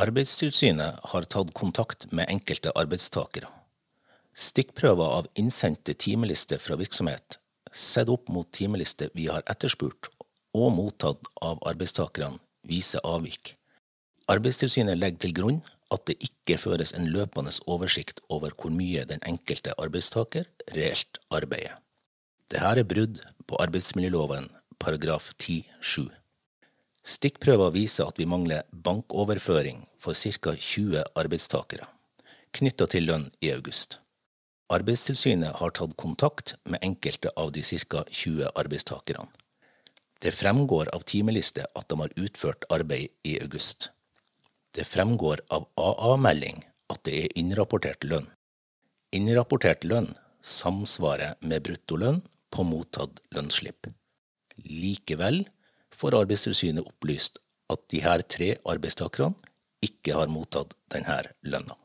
Arbeidstilsynet 0.00 1.00
har 1.12 1.30
tatt 1.32 1.54
kontakt 1.56 2.10
med 2.12 2.28
enkelte 2.28 2.72
arbeidstakere. 2.76 3.48
Stikkprøver 4.36 5.16
av 5.20 5.28
innsendte 5.38 5.94
timelister 5.98 6.60
fra 6.62 6.76
virksomhet 6.78 7.40
sett 7.72 8.08
opp 8.10 8.28
mot 8.28 8.48
timelister 8.52 9.10
vi 9.14 9.28
har 9.30 9.44
etterspurt 9.50 10.10
og 10.56 10.72
mottatt 10.74 11.28
av 11.42 11.60
arbeidstakerne, 11.70 12.40
viser 12.66 13.02
avvik. 13.06 13.54
Arbeidstilsynet 14.30 14.98
legger 14.98 15.22
til 15.24 15.34
grunn 15.34 15.60
at 15.94 16.04
det 16.06 16.18
ikke 16.22 16.58
føres 16.58 16.92
en 16.94 17.08
løpende 17.10 17.52
oversikt 17.70 18.20
over 18.30 18.54
hvor 18.54 18.74
mye 18.74 19.04
den 19.06 19.22
enkelte 19.26 19.74
arbeidstaker 19.78 20.46
reelt 20.74 21.18
arbeider. 21.34 21.78
Dette 22.50 22.82
er 22.82 22.86
brudd 22.86 23.22
på 23.46 23.58
arbeidsmiljøloven 23.62 24.48
paragraf 24.82 25.32
10-7. 25.38 26.10
Stikkprøver 27.06 27.72
viser 27.74 28.10
at 28.10 28.18
vi 28.18 28.28
mangler 28.28 28.66
bankoverføring 28.70 29.86
for 29.98 30.14
ca. 30.14 30.54
20 30.54 31.04
arbeidstakere, 31.16 31.86
knytta 32.54 32.86
til 32.90 33.06
lønn 33.08 33.30
i 33.40 33.52
august. 33.54 33.98
Arbeidstilsynet 34.70 35.56
har 35.58 35.72
tatt 35.74 35.96
kontakt 35.98 36.54
med 36.70 36.78
enkelte 36.86 37.32
av 37.36 37.50
de 37.52 37.62
ca. 37.62 38.04
20 38.06 38.52
arbeidstakerne. 38.54 39.26
Det 40.22 40.30
fremgår 40.36 40.92
av 40.94 41.02
timeliste 41.10 41.64
at 41.74 41.88
de 41.88 41.98
har 41.98 42.12
utført 42.14 42.66
arbeid 42.70 43.08
i 43.26 43.40
august. 43.42 43.88
Det 44.70 44.86
fremgår 44.86 45.42
av 45.50 45.66
AA-melding 45.74 46.62
at 46.92 47.02
det 47.08 47.16
er 47.24 47.34
innrapportert 47.40 48.06
lønn. 48.06 48.28
Innrapportert 49.16 49.82
lønn 49.82 50.12
samsvarer 50.40 51.34
med 51.40 51.64
bruttolønn 51.66 52.22
på 52.54 52.62
mottatt 52.62 53.18
lønnsslipp. 53.34 53.90
Likevel 54.62 55.42
får 55.96 56.20
Arbeidstilsynet 56.20 56.86
opplyst 56.86 57.42
at 57.72 57.88
de 57.90 58.04
her 58.06 58.22
tre 58.22 58.54
arbeidstakerne 58.62 59.34
ikke 59.82 60.14
har 60.14 60.30
mottatt 60.30 60.76
denne 60.92 61.22
lønna. 61.42 61.79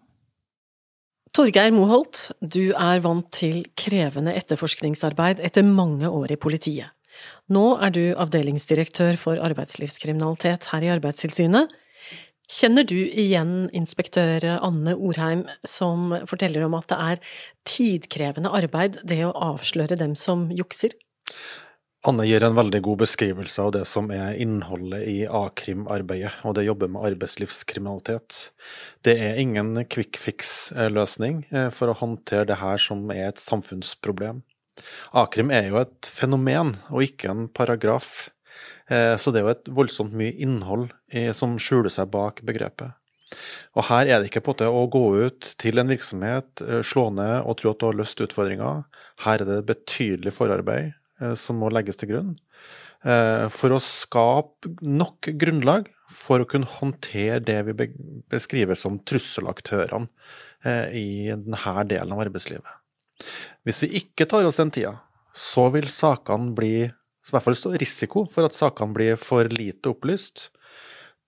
Torgeir 1.36 1.74
Moholt, 1.76 2.30
du 2.40 2.70
er 2.72 3.02
vant 3.04 3.26
til 3.36 3.66
krevende 3.76 4.32
etterforskningsarbeid 4.40 5.42
etter 5.44 5.66
mange 5.68 6.08
år 6.08 6.32
i 6.32 6.38
politiet. 6.40 6.94
Nå 7.52 7.64
er 7.84 7.92
du 7.92 8.04
avdelingsdirektør 8.16 9.18
for 9.20 9.42
arbeidslivskriminalitet 9.44 10.70
her 10.72 10.86
i 10.86 10.94
Arbeidstilsynet. 10.94 11.74
Kjenner 12.48 12.88
du 12.88 12.96
igjen 12.96 13.68
inspektør 13.76 14.48
Anne 14.64 14.96
Orheim 14.96 15.44
som 15.68 16.14
forteller 16.24 16.64
om 16.70 16.80
at 16.80 16.88
det 16.94 17.02
er 17.04 17.24
tidkrevende 17.68 18.56
arbeid 18.56 19.02
det 19.04 19.20
å 19.28 19.36
avsløre 19.36 20.00
dem 20.00 20.16
som 20.16 20.48
jukser? 20.56 20.96
Anne 22.06 22.26
gir 22.28 22.44
en 22.46 22.58
veldig 22.58 22.82
god 22.86 23.00
beskrivelse 23.02 23.64
av 23.64 23.72
det 23.74 23.84
som 23.90 24.12
er 24.14 24.38
innholdet 24.42 25.08
i 25.10 25.16
a-krimarbeidet, 25.26 26.36
og 26.46 26.54
det 26.58 26.68
jobber 26.68 26.92
med 26.94 27.08
arbeidslivskriminalitet. 27.10 28.52
Det 29.06 29.16
er 29.26 29.40
ingen 29.42 29.74
quick 29.90 30.20
fix-løsning 30.22 31.46
eh, 31.50 31.72
for 31.74 31.90
å 31.90 31.98
håndtere 31.98 32.46
det 32.52 32.60
her 32.62 32.82
som 32.82 33.08
er 33.14 33.32
et 33.32 33.42
samfunnsproblem. 33.42 34.44
A-krim 35.18 35.50
er 35.56 35.72
jo 35.72 35.80
et 35.82 36.12
fenomen, 36.12 36.76
og 36.92 37.08
ikke 37.08 37.32
en 37.32 37.48
paragraf. 37.50 38.30
Eh, 38.86 39.16
så 39.18 39.34
det 39.34 39.42
er 39.42 39.48
jo 39.48 39.56
et 39.56 39.74
voldsomt 39.82 40.14
mye 40.14 40.36
innhold 40.36 40.92
som 41.38 41.58
skjuler 41.62 41.90
seg 41.94 42.12
bak 42.14 42.44
begrepet. 42.46 42.94
Og 43.76 43.88
her 43.90 44.08
er 44.08 44.22
det 44.22 44.30
ikke 44.30 44.44
på 44.46 44.54
måte 44.54 44.68
å 44.70 44.86
gå 44.92 45.04
ut 45.26 45.50
til 45.62 45.82
en 45.82 45.90
virksomhet, 45.92 46.62
eh, 46.62 46.84
slå 46.86 47.10
ned 47.16 47.42
og 47.44 47.58
tro 47.60 47.74
at 47.74 47.82
du 47.82 47.88
har 47.90 47.98
løst 47.98 48.22
utfordringer. 48.22 48.86
Her 49.26 49.42
er 49.42 49.50
det 49.50 49.66
betydelig 49.72 50.36
forarbeid 50.36 50.94
eh, 50.94 50.94
som 51.40 51.62
må 51.62 51.70
legges 51.74 52.00
til 52.00 52.12
grunn. 52.12 52.32
For 53.54 53.76
å 53.76 53.78
skape 53.84 54.72
nok 54.82 55.30
grunnlag 55.38 55.88
for 56.12 56.42
å 56.42 56.48
kunne 56.50 56.70
håndtere 56.80 57.38
det 57.46 57.60
vi 57.68 57.88
beskriver 58.32 58.78
som 58.80 58.98
trusselaktørene 59.06 60.10
i 60.98 61.30
denne 61.30 61.86
delen 61.86 62.16
av 62.16 62.24
arbeidslivet. 62.26 62.82
Hvis 63.64 63.84
vi 63.86 63.92
ikke 64.02 64.28
tar 64.30 64.48
oss 64.50 64.58
den 64.60 64.74
tida, 64.74 64.96
så 65.36 65.68
vil 65.76 65.88
sakene 65.92 66.56
bli 66.58 66.76
så 67.26 67.34
i 67.34 67.36
hvert 67.40 67.46
fall 67.48 67.58
stå 67.58 67.72
risiko 67.82 68.22
for 68.30 68.46
at 68.46 68.54
sakene 68.54 68.94
blir 68.94 69.16
for 69.18 69.50
lite 69.50 69.90
opplyst, 69.90 70.52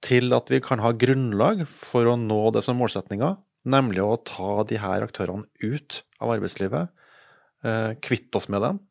til 0.06 0.30
at 0.38 0.52
vi 0.54 0.60
kan 0.62 0.84
ha 0.84 0.92
grunnlag 0.94 1.64
for 1.72 2.06
å 2.12 2.20
nå 2.22 2.52
det 2.54 2.62
som 2.62 2.76
er 2.76 2.82
målsettinga, 2.84 3.32
nemlig 3.66 4.04
å 4.06 4.20
ta 4.22 4.62
de 4.70 4.78
her 4.78 5.02
aktørene 5.08 5.50
ut 5.64 6.04
av 6.22 6.36
arbeidslivet, 6.36 6.92
eh, 7.66 7.96
kvitte 7.98 8.38
oss 8.38 8.46
med 8.48 8.62
dem, 8.62 8.78
eh, 8.78 8.87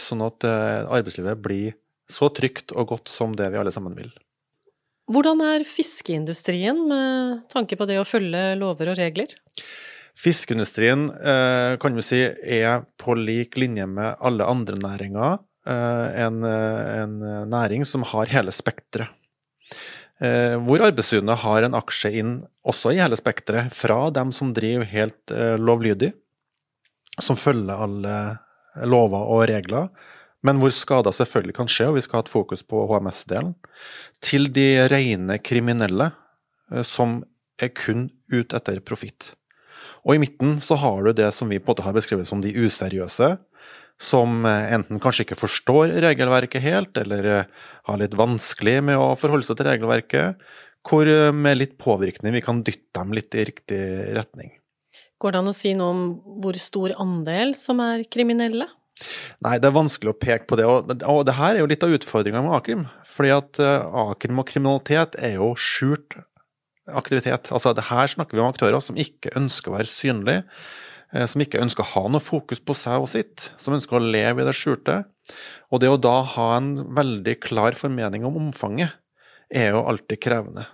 sånn 0.00 0.24
at 0.26 0.46
eh, 0.48 0.86
arbeidslivet 0.86 1.42
blir 1.44 1.76
så 2.08 2.30
trygt 2.32 2.72
og 2.72 2.94
godt 2.94 3.12
som 3.12 3.34
det 3.36 3.50
vi 3.52 3.60
alle 3.60 3.74
sammen 3.74 3.96
vil. 3.98 4.10
Hvordan 5.08 5.40
er 5.44 5.64
fiskeindustrien 5.64 6.80
med 6.88 7.44
tanke 7.52 7.76
på 7.80 7.86
det 7.88 7.96
å 8.00 8.08
følge 8.08 8.56
lover 8.60 8.92
og 8.92 8.98
regler? 9.00 9.32
Fiskeindustrien 10.18 11.06
kan 11.80 11.94
vi 11.94 12.02
si 12.02 12.18
er 12.26 12.82
på 12.98 13.14
lik 13.14 13.54
linje 13.60 13.86
med 13.86 14.18
alle 14.18 14.48
andre 14.50 14.76
næringer 14.82 15.38
Eh, 15.68 16.22
en, 16.24 16.44
eh, 16.44 17.02
en, 17.02 17.18
næring 17.50 17.84
som 17.84 18.02
har 18.02 18.30
hele 18.32 18.52
spekteret. 18.54 19.08
Eh, 20.20 20.56
hvor 20.64 20.80
Arbeidstilsynet 20.82 21.42
har 21.44 21.62
en 21.62 21.76
aksje 21.78 22.10
inn 22.18 22.32
også 22.66 22.94
i 22.94 23.00
hele 23.02 23.18
spekteret, 23.18 23.70
fra 23.74 24.08
dem 24.10 24.32
som 24.32 24.54
driver 24.54 24.88
helt 24.88 25.34
lovlydig, 25.60 26.10
som 27.22 27.36
følger 27.38 27.84
alle 27.84 28.14
lover 28.86 29.32
og 29.32 29.46
regler, 29.50 29.88
men 30.46 30.60
hvor 30.62 30.70
skader 30.74 31.14
selvfølgelig 31.14 31.56
kan 31.56 31.70
skje, 31.70 31.88
og 31.90 31.96
vi 31.96 32.04
skal 32.04 32.20
ha 32.20 32.26
et 32.26 32.30
fokus 32.30 32.62
på 32.62 32.84
HMS-delen, 32.90 33.56
til 34.22 34.52
de 34.54 34.68
rene 34.90 35.40
kriminelle 35.42 36.12
som 36.86 37.22
er 37.58 37.72
kun 37.74 38.06
ute 38.30 38.54
etter 38.54 38.78
profitt. 38.86 39.32
Og 40.06 40.14
i 40.14 40.22
midten 40.22 40.58
så 40.62 40.78
har 40.78 41.02
du 41.04 41.12
det 41.16 41.30
som 41.34 41.50
vi 41.50 41.58
på 41.58 41.68
en 41.68 41.74
måte 41.74 41.86
har 41.86 41.96
beskrevet 41.96 42.28
som 42.30 42.42
de 42.44 42.54
useriøse, 42.54 43.34
som 43.98 44.46
eh, 44.46 44.72
enten 44.76 45.00
kanskje 45.02 45.26
ikke 45.26 45.40
forstår 45.40 45.96
regelverket 46.04 46.62
helt, 46.62 46.94
eller 47.00 47.28
eh, 47.32 47.66
har 47.88 48.00
litt 48.00 48.14
vanskelig 48.18 48.78
med 48.86 49.00
å 49.00 49.16
forholde 49.18 49.48
seg 49.48 49.58
til 49.58 49.70
regelverket, 49.72 50.44
hvor 50.86 51.10
eh, 51.10 51.32
med 51.34 51.58
litt 51.58 51.74
påvirkning 51.82 52.36
vi 52.36 52.44
kan 52.44 52.62
dytte 52.62 53.00
dem 53.00 53.16
litt 53.18 53.34
i 53.34 53.48
riktig 53.50 53.82
retning. 54.14 54.54
Går 55.18 55.34
det 55.34 55.40
an 55.42 55.50
å 55.50 55.56
si 55.56 55.74
noe 55.76 55.94
om 55.94 56.02
hvor 56.42 56.58
stor 56.60 56.94
andel 57.02 57.54
som 57.58 57.82
er 57.82 58.04
kriminelle? 58.10 58.68
Nei, 59.44 59.56
det 59.62 59.68
er 59.68 59.76
vanskelig 59.76 60.12
å 60.12 60.18
peke 60.18 60.48
på 60.50 60.58
det. 60.58 60.66
Og, 60.66 60.90
og 61.06 61.20
det 61.26 61.36
her 61.38 61.54
er 61.54 61.62
jo 61.62 61.70
litt 61.70 61.84
av 61.86 61.94
utfordringa 61.94 62.42
med 62.42 62.56
a-krim. 62.56 62.84
Fordi 63.06 63.34
at 63.34 63.60
a-krim 63.62 64.42
og 64.42 64.48
kriminalitet 64.50 65.18
er 65.22 65.36
jo 65.38 65.52
skjult 65.58 66.18
aktivitet. 66.88 67.50
Altså, 67.54 67.74
det 67.76 67.90
her 67.90 68.10
snakker 68.10 68.38
vi 68.38 68.42
om 68.42 68.50
aktører 68.50 68.82
som 68.82 68.98
ikke 68.98 69.34
ønsker 69.38 69.70
å 69.70 69.78
være 69.78 69.90
synlige 69.90 70.44
Eh, 71.14 71.24
som 71.24 71.40
ikke 71.40 71.60
ønsker 71.62 71.84
å 71.84 71.92
ha 71.94 72.08
noe 72.12 72.22
fokus 72.22 72.60
på 72.60 72.76
seg 72.76 73.00
og 73.00 73.08
sitt, 73.12 73.50
som 73.60 73.76
ønsker 73.76 73.96
å 73.96 74.04
leve 74.04 74.42
i 74.42 74.48
det 74.48 74.56
skjulte. 74.56 75.02
Og 75.72 75.80
det 75.82 75.92
å 75.92 76.00
da 76.00 76.20
ha 76.36 76.48
en 76.58 76.72
veldig 76.96 77.38
klar 77.44 77.76
formening 77.76 78.26
om 78.28 78.36
omfanget, 78.40 78.96
er 79.48 79.72
jo 79.72 79.86
alltid 79.88 80.20
krevende. 80.20 80.66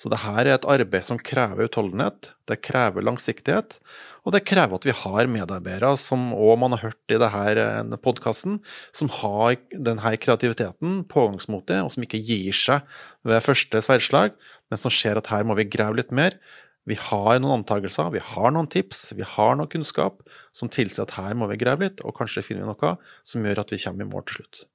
Så 0.00 0.10
det 0.12 0.22
her 0.24 0.40
er 0.42 0.54
et 0.56 0.66
arbeid 0.68 1.06
som 1.06 1.20
krever 1.20 1.68
utholdenhet, 1.68 2.32
det 2.50 2.60
krever 2.64 3.04
langsiktighet, 3.06 3.78
og 4.24 4.34
det 4.34 4.44
krever 4.48 4.76
at 4.76 4.88
vi 4.88 4.96
har 4.96 5.30
medarbeidere 5.30 5.94
som 6.00 6.32
òg 6.36 6.58
man 6.62 6.76
har 6.76 6.90
hørt 6.90 7.14
i 7.14 7.20
denne 7.20 7.98
podkasten, 8.02 8.58
som 8.92 9.12
har 9.20 9.56
denne 9.72 10.16
kreativiteten, 10.20 11.02
pågangsmotet, 11.10 11.80
og 11.84 11.94
som 11.94 12.04
ikke 12.06 12.20
gir 12.20 12.56
seg 12.56 12.84
ved 13.24 13.44
første 13.44 13.84
sverdslag, 13.84 14.36
men 14.70 14.82
som 14.82 14.92
ser 14.92 15.20
at 15.20 15.30
her 15.32 15.46
må 15.46 15.56
vi 15.58 15.68
grave 15.70 16.00
litt 16.00 16.14
mer, 16.14 16.36
vi 16.84 16.98
har 17.00 17.38
noen 17.40 17.62
antakelser, 17.62 18.10
vi 18.12 18.20
har 18.20 18.52
noen 18.52 18.68
tips, 18.68 19.14
vi 19.16 19.24
har 19.24 19.56
noe 19.56 19.70
kunnskap 19.72 20.20
som 20.52 20.68
tilsier 20.68 21.06
at 21.06 21.16
her 21.16 21.32
må 21.38 21.48
vi 21.48 21.60
grave 21.60 21.86
litt, 21.88 22.04
og 22.04 22.16
kanskje 22.18 22.44
finner 22.44 22.66
vi 22.66 22.74
noe 22.74 22.96
som 23.24 23.44
gjør 23.44 23.64
at 23.64 23.72
vi 23.72 23.80
kommer 23.80 24.04
i 24.04 24.10
mål 24.10 24.26
til 24.28 24.42
slutt. 24.42 24.66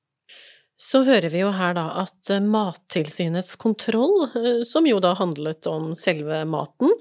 Så 0.80 1.02
hører 1.04 1.28
vi 1.34 1.42
jo 1.42 1.52
her 1.52 1.76
da 1.76 1.86
at 2.06 2.32
eh, 2.32 2.44
Mattilsynets 2.44 3.58
kontroll, 3.60 4.30
eh, 4.32 4.62
som 4.68 4.88
jo 4.88 5.02
da 5.04 5.12
handlet 5.20 5.68
om 5.68 5.92
selve 5.98 6.46
maten, 6.48 6.94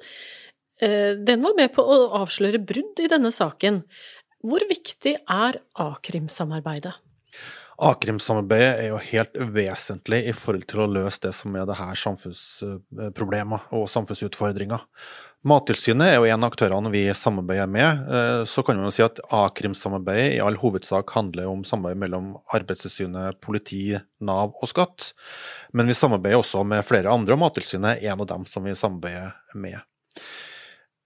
eh, 0.83 1.15
den 1.15 1.45
var 1.45 1.55
med 1.59 1.71
på 1.77 1.85
å 1.87 2.01
avsløre 2.19 2.59
brudd 2.59 2.99
i 3.05 3.11
denne 3.11 3.31
saken. 3.35 3.85
Hvor 4.43 4.65
viktig 4.71 5.15
er 5.23 5.61
a-krimsamarbeidet? 5.79 6.97
A-krimsamarbeidet 7.79 8.83
er 8.83 8.89
jo 8.91 8.99
helt 9.13 9.39
vesentlig 9.55 10.25
i 10.27 10.35
forhold 10.35 10.67
til 10.67 10.83
å 10.83 10.91
løse 10.91 11.23
det 11.29 11.35
som 11.39 11.55
er 11.55 11.67
det 11.69 11.79
her 11.79 11.99
samfunnsproblemer 12.03 13.69
og 13.79 13.87
samfunnsutfordringer. 13.93 14.83
Mattilsynet 15.47 16.09
er 16.11 16.17
jo 16.19 16.27
en 16.27 16.43
av 16.43 16.51
aktørene 16.51 16.91
vi 16.91 17.05
samarbeider 17.15 17.69
med. 17.71 18.01
Eh, 18.11 18.41
så 18.51 18.65
kan 18.67 18.79
man 18.79 18.89
jo 18.89 18.95
si 18.97 19.05
at 19.05 19.21
a-krimsamarbeidet 19.31 20.35
i 20.35 20.41
all 20.43 20.59
hovedsak 20.59 21.13
handler 21.15 21.47
om 21.47 21.63
samarbeid 21.67 22.01
mellom 22.03 22.33
Arbeidstilsynet, 22.57 23.39
politi, 23.45 23.93
Nav 24.19 24.57
og 24.59 24.71
skatt. 24.71 25.13
Men 25.71 25.87
vi 25.87 25.95
samarbeider 25.95 26.43
også 26.43 26.65
med 26.67 26.83
flere 26.87 27.15
andre, 27.15 27.37
og 27.37 27.43
Mattilsynet 27.45 28.01
er 28.03 28.11
en 28.11 28.25
av 28.27 28.31
dem 28.33 28.49
som 28.51 28.67
vi 28.67 28.75
samarbeider 28.79 29.37
med. 29.55 29.79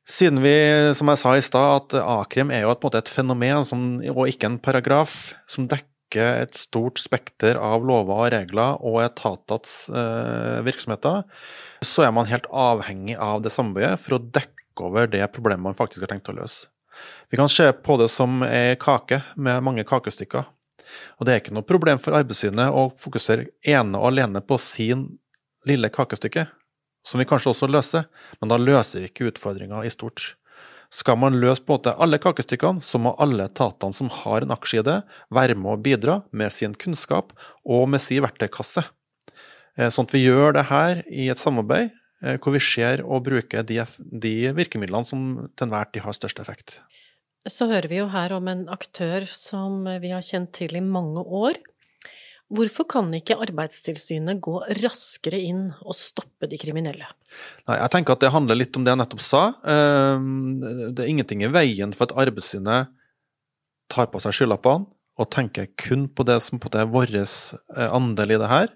Siden 0.09 0.41
vi, 0.43 0.57
som 0.97 1.13
jeg 1.13 1.21
sa 1.21 1.37
i 1.37 1.45
stad, 1.45 1.93
at 1.93 2.01
a-krim 2.01 2.51
er 2.51 2.65
jo 2.65 2.73
et, 2.73 3.13
fenomen 3.13 3.67
som, 3.69 3.85
og 4.11 4.31
ikke 4.33 4.49
en 4.49 4.59
paragraf 4.59 5.35
som 5.47 5.69
dekker 5.71 6.43
et 6.43 6.57
stort 6.59 6.99
spekter 7.01 7.61
av 7.61 7.85
lover 7.87 8.17
og 8.17 8.33
regler 8.35 8.81
og 8.81 8.99
etatets 9.05 9.87
eh, 9.93 10.59
virksomheter, 10.67 11.23
så 11.83 12.07
er 12.07 12.13
man 12.15 12.31
helt 12.31 12.49
avhengig 12.49 13.17
av 13.21 13.43
det 13.45 13.53
samarbeidet 13.55 14.01
for 14.03 14.17
å 14.17 14.23
dekke 14.23 14.87
over 14.87 15.11
det 15.11 15.25
problemet 15.35 15.67
man 15.67 15.79
faktisk 15.79 16.05
har 16.07 16.13
tenkt 16.15 16.31
å 16.33 16.37
løse. 16.37 16.71
Vi 17.31 17.39
kan 17.41 17.49
se 17.49 17.71
på 17.73 17.97
det 18.01 18.09
som 18.13 18.43
ei 18.47 18.77
kake 18.81 19.23
med 19.37 19.63
mange 19.65 19.85
kakestykker. 19.89 20.45
Og 21.19 21.27
det 21.27 21.33
er 21.33 21.41
ikke 21.41 21.55
noe 21.57 21.67
problem 21.67 22.01
for 22.03 22.17
Arbeidssynet 22.19 22.75
å 22.75 22.91
fokusere 23.01 23.49
ene 23.69 24.01
og 24.01 24.11
alene 24.11 24.43
på 24.45 24.59
sin 24.61 25.07
lille 25.69 25.89
kakestykke, 25.93 26.47
som 27.07 27.23
vi 27.23 27.27
kanskje 27.29 27.53
også 27.55 27.69
løser, 27.71 28.07
men 28.41 28.53
da 28.53 28.59
løser 28.61 29.03
vi 29.03 29.11
ikke 29.11 29.31
utfordringa 29.31 29.83
i 29.87 29.93
stort. 29.93 30.35
Skal 30.93 31.17
man 31.17 31.39
løse 31.41 31.65
måte 31.71 31.95
alle 31.97 32.19
kakestykkene, 32.21 32.83
så 32.85 33.01
må 33.01 33.15
alle 33.23 33.47
etatene 33.49 33.97
som 33.97 34.11
har 34.13 34.45
en 34.45 34.53
aksje 34.53 34.83
i 34.83 34.87
det, 34.87 34.99
være 35.33 35.57
med 35.57 35.73
å 35.73 35.81
bidra 35.81 36.19
med 36.37 36.53
sin 36.53 36.77
kunnskap 36.77 37.33
og 37.65 37.87
med 37.89 38.03
sin 38.05 38.21
verktøykasse. 38.27 38.85
Eh, 39.79 39.89
sånn 39.93 40.09
at 40.09 40.15
vi 40.15 40.27
gjør 40.27 40.57
det 40.59 40.69
her 40.69 41.03
i 41.09 41.29
et 41.33 41.41
samarbeid 41.41 41.91
eh, 42.23 42.39
hvor 42.39 42.57
vi 42.57 42.63
ser 42.63 43.05
og 43.05 43.25
bruker 43.29 43.65
de, 43.67 43.81
de 43.99 44.35
virkemidlene 44.57 45.09
som 45.09 45.29
til 45.57 45.69
enhver 45.69 45.93
tid 45.93 46.05
har 46.07 46.17
størst 46.17 46.43
effekt. 46.43 46.81
Så 47.49 47.67
hører 47.71 47.89
vi 47.91 47.99
jo 47.99 48.07
her 48.13 48.35
om 48.37 48.47
en 48.51 48.67
aktør 48.71 49.27
som 49.27 49.83
vi 50.03 50.13
har 50.13 50.23
kjent 50.23 50.53
til 50.55 50.77
i 50.79 50.85
mange 50.85 51.25
år. 51.25 51.59
Hvorfor 52.53 52.85
kan 52.85 53.09
ikke 53.17 53.39
Arbeidstilsynet 53.41 54.41
gå 54.45 54.59
raskere 54.83 55.39
inn 55.41 55.71
og 55.81 55.97
stoppe 55.97 56.47
de 56.51 56.59
kriminelle? 56.61 57.09
Nei, 57.65 57.79
jeg 57.79 57.93
tenker 57.95 58.13
at 58.13 58.21
Det 58.21 58.33
handler 58.35 58.59
litt 58.61 58.77
om 58.77 58.85
det 58.85 58.93
jeg 58.93 59.01
nettopp 59.01 59.23
sa. 59.25 59.43
Ehm, 59.65 60.61
det 60.93 61.01
er 61.01 61.09
ingenting 61.09 61.47
i 61.47 61.51
veien 61.53 61.95
for 61.97 62.11
at 62.11 62.17
Arbeidstilsynet 62.27 62.93
tar 63.93 64.11
på 64.13 64.21
seg 64.21 64.37
skylappene 64.37 64.85
og 65.21 65.31
tenker 65.33 65.71
kun 65.81 66.07
på 66.13 66.27
det 66.29 66.39
som 66.45 66.61
på 66.61 66.71
det 66.73 66.85
er 66.85 66.93
vår 66.93 67.17
eh, 67.17 67.89
andel 67.89 68.37
i 68.37 68.41
det 68.41 68.53
her, 68.53 68.69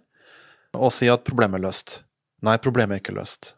og 0.76 0.92
si 0.94 1.08
at 1.12 1.24
problemet 1.26 1.60
er 1.60 1.68
løst. 1.68 2.00
Nei, 2.44 2.58
problemet 2.62 2.98
er 2.98 3.02
ikke 3.02 3.16
løst. 3.16 3.54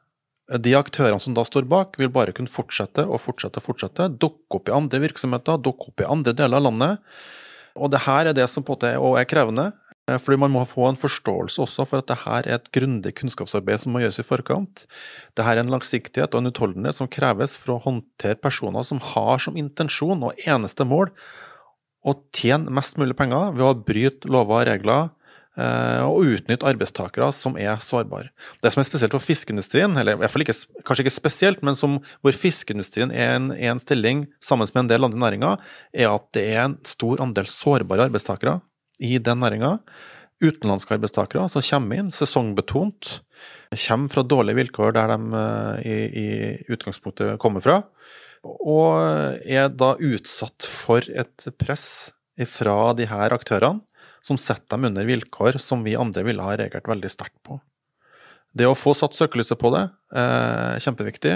De 0.48 0.72
aktørene 0.78 1.20
som 1.20 1.34
da 1.36 1.44
står 1.44 1.66
bak, 1.68 1.98
vil 2.00 2.08
bare 2.12 2.32
kunne 2.36 2.48
fortsette 2.48 3.04
og 3.04 3.20
fortsette 3.20 3.60
og 3.60 3.66
fortsette, 3.66 4.06
dukke 4.16 4.60
opp 4.60 4.70
i 4.70 4.76
andre 4.76 5.02
virksomheter, 5.02 5.60
dukke 5.60 5.90
opp 5.90 6.00
i 6.00 6.08
andre 6.08 6.32
deler 6.36 6.56
av 6.56 6.64
landet. 6.70 7.18
Og 7.76 7.92
det 7.92 8.06
her 8.06 8.30
er 8.30 8.36
det 8.36 8.46
som 8.48 8.64
på 8.64 8.78
en 8.78 8.96
måte 8.96 9.20
er 9.20 9.28
krevende, 9.28 9.66
eh, 10.08 10.16
fordi 10.16 10.38
man 10.40 10.54
må 10.54 10.64
få 10.64 10.86
en 10.88 10.96
forståelse 10.96 11.60
også 11.66 11.84
for 11.90 12.00
at 12.00 12.08
det 12.08 12.22
her 12.24 12.48
er 12.48 12.56
et 12.56 12.70
grundig 12.72 13.12
kunnskapsarbeid 13.20 13.84
som 13.84 13.92
må 13.92 14.00
gjøres 14.00 14.22
i 14.22 14.26
forkant. 14.26 14.86
Det 15.36 15.44
her 15.44 15.58
er 15.58 15.66
en 15.66 15.74
langsiktighet 15.74 16.32
og 16.32 16.40
en 16.40 16.52
utholdenhet 16.52 16.96
som 16.96 17.12
kreves 17.12 17.58
for 17.60 17.76
å 17.76 17.84
håndtere 17.84 18.40
personer 18.40 18.88
som 18.88 19.02
har 19.12 19.44
som 19.44 19.58
intensjon 19.60 20.24
og 20.24 20.48
eneste 20.48 20.88
mål 20.88 21.12
å 22.08 22.14
tjene 22.32 22.72
mest 22.72 22.96
mulig 22.96 23.18
penger 23.18 23.52
ved 23.52 23.66
å 23.66 23.76
bryte 23.84 24.30
lover 24.30 24.62
og 24.62 24.68
regler 24.70 25.10
og 25.58 26.22
utnytte 26.22 26.66
arbeidstakere 26.68 27.32
som 27.34 27.56
er 27.58 27.80
sårbare. 27.82 28.30
Det 28.62 28.70
som 28.70 28.82
er 28.82 28.86
spesielt 28.86 29.14
for 29.16 29.24
fiskeindustrien, 29.24 29.96
eller 29.98 30.14
i 30.14 30.20
hvert 30.20 30.30
fall 30.32 30.44
ikke, 30.44 30.54
kanskje 30.86 31.06
ikke 31.06 31.14
spesielt, 31.16 31.64
men 31.66 31.78
som, 31.78 31.96
hvor 32.22 32.36
fiskeindustrien 32.36 33.10
er 33.10 33.34
en, 33.36 33.50
er 33.56 33.72
en 33.72 33.82
stilling 33.82 34.26
sammen 34.44 34.70
med 34.70 34.84
en 34.84 34.92
del 34.92 35.08
andre 35.08 35.22
næringer, 35.24 35.64
er 35.90 36.12
at 36.12 36.28
det 36.36 36.44
er 36.52 36.62
en 36.66 36.78
stor 36.86 37.24
andel 37.24 37.48
sårbare 37.50 38.06
arbeidstakere 38.06 38.60
i 39.02 39.18
den 39.18 39.42
næringa. 39.42 39.78
Utenlandske 40.38 40.94
arbeidstakere 40.94 41.48
som 41.50 41.64
kommer 41.66 41.98
inn 41.98 42.12
sesongbetont, 42.14 43.18
kommer 43.74 44.14
fra 44.14 44.22
dårlige 44.22 44.60
vilkår 44.60 44.94
der 44.94 45.10
de 45.10 45.42
eh, 45.42 45.82
i, 45.82 45.98
i 46.22 46.28
utgangspunktet 46.70 47.40
kommer 47.42 47.64
fra, 47.64 47.80
og 48.46 49.42
er 49.42 49.66
da 49.74 49.96
utsatt 49.98 50.68
for 50.70 51.02
et 51.02 51.48
press 51.58 52.12
fra 52.46 52.92
de 52.94 53.08
her 53.10 53.34
aktørene 53.34 53.82
som 54.24 54.38
setter 54.40 54.76
dem 54.76 54.88
under 54.90 55.08
vilkår 55.08 55.60
som 55.62 55.84
vi 55.86 55.96
andre 55.98 56.24
ville 56.26 56.44
ha 56.44 56.56
reagert 56.58 56.88
veldig 56.88 57.10
sterkt 57.12 57.38
på. 57.46 57.60
Det 58.58 58.66
å 58.66 58.76
få 58.76 58.94
satt 58.96 59.14
søkelyset 59.14 59.58
på 59.60 59.70
det 59.74 59.84
er 60.16 60.80
kjempeviktig, 60.82 61.34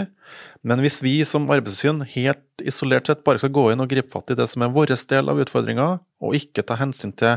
men 0.67 0.81
hvis 0.83 1.03
vi 1.05 1.19
som 1.29 1.45
arbeidstilsyn 1.45 2.01
helt 2.15 2.65
isolert 2.65 3.11
sett 3.11 3.21
bare 3.27 3.39
skal 3.43 3.53
gå 3.53 3.67
inn 3.73 3.85
og 3.85 3.91
gripe 3.93 4.11
fatt 4.11 4.33
i 4.33 4.39
det 4.39 4.49
som 4.51 4.65
er 4.65 4.73
vår 4.73 4.95
del 4.97 5.29
av 5.31 5.43
utfordringa, 5.45 5.89
og 6.25 6.39
ikke 6.39 6.65
ta 6.67 6.79
hensyn 6.81 7.12
til 7.12 7.37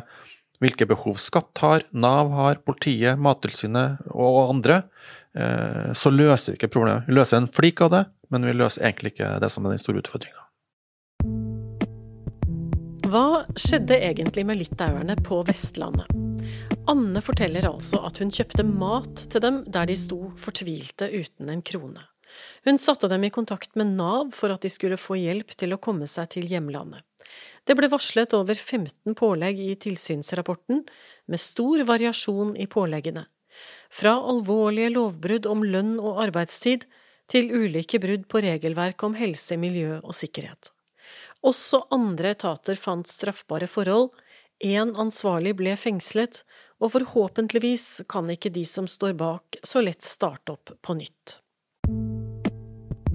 hvilke 0.64 0.88
behov 0.88 1.20
Skatt 1.20 1.60
har, 1.64 1.84
Nav 1.92 2.32
har, 2.34 2.62
politiet, 2.64 3.20
Mattilsynet 3.20 4.08
og 4.14 4.40
andre, 4.48 4.84
eh, 5.36 5.92
så 5.98 6.14
løser 6.14 6.54
vi 6.54 6.62
ikke 6.62 6.72
problemet. 6.78 7.10
Vi 7.10 7.18
løser 7.18 7.42
en 7.42 7.52
flik 7.52 7.84
av 7.84 7.92
det, 7.92 8.04
men 8.32 8.48
vi 8.48 8.56
løser 8.56 8.88
egentlig 8.88 9.16
ikke 9.16 9.36
det 9.44 9.52
som 9.52 9.66
er 9.66 9.76
den 9.76 9.84
store 9.84 10.02
utfordringa. 10.02 10.46
Hva 13.16 13.46
skjedde 13.56 13.96
egentlig 14.04 14.44
med 14.44 14.58
litauerne 14.60 15.14
på 15.24 15.38
Vestlandet? 15.48 16.10
Anne 16.92 17.22
forteller 17.24 17.64
altså 17.70 18.02
at 18.04 18.20
hun 18.20 18.34
kjøpte 18.34 18.66
mat 18.68 19.22
til 19.32 19.40
dem 19.46 19.62
der 19.72 19.88
de 19.88 19.96
sto 19.96 20.18
fortvilte 20.36 21.08
uten 21.14 21.54
en 21.54 21.62
krone. 21.64 22.04
Hun 22.68 22.82
satte 22.82 23.08
dem 23.08 23.24
i 23.24 23.32
kontakt 23.32 23.72
med 23.80 23.94
Nav 23.96 24.36
for 24.36 24.52
at 24.52 24.68
de 24.68 24.74
skulle 24.74 25.00
få 25.00 25.16
hjelp 25.22 25.56
til 25.56 25.72
å 25.72 25.80
komme 25.80 26.12
seg 26.12 26.34
til 26.36 26.52
hjemlandet. 26.52 27.08
Det 27.64 27.80
ble 27.80 27.88
varslet 27.96 28.36
over 28.36 28.52
15 28.52 29.16
pålegg 29.16 29.64
i 29.64 29.72
tilsynsrapporten, 29.80 30.84
med 31.32 31.46
stor 31.48 31.88
variasjon 31.88 32.52
i 32.60 32.68
påleggene. 32.68 33.30
Fra 33.88 34.18
alvorlige 34.28 34.92
lovbrudd 34.92 35.48
om 35.56 35.64
lønn 35.64 35.96
og 36.04 36.20
arbeidstid 36.28 36.84
til 37.32 37.54
ulike 37.56 38.04
brudd 38.04 38.28
på 38.28 38.44
regelverk 38.44 39.08
om 39.08 39.16
helse, 39.16 39.56
miljø 39.56 40.02
og 40.04 40.12
sikkerhet. 40.20 40.75
Også 41.46 41.84
andre 41.94 42.34
etater 42.34 42.78
fant 42.80 43.06
straffbare 43.06 43.68
forhold, 43.70 44.10
én 44.64 44.96
ansvarlig 44.98 45.54
ble 45.60 45.76
fengslet, 45.78 46.42
og 46.82 46.96
forhåpentligvis 46.96 48.06
kan 48.10 48.30
ikke 48.34 48.50
de 48.56 48.64
som 48.66 48.88
står 48.90 49.14
bak 49.20 49.60
så 49.64 49.84
lett 49.86 50.02
starte 50.06 50.56
opp 50.56 50.74
på 50.82 50.96
nytt. 50.98 51.40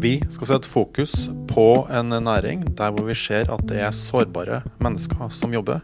Vi 0.01 0.15
skal 0.33 0.49
sette 0.49 0.71
fokus 0.71 1.27
på 1.51 1.65
en 1.93 2.15
næring 2.25 2.63
der 2.79 2.95
hvor 2.95 3.05
vi 3.05 3.17
ser 3.19 3.51
at 3.53 3.67
det 3.69 3.83
er 3.85 3.93
sårbare 3.93 4.63
mennesker 4.81 5.29
som 5.35 5.53
jobber. 5.53 5.83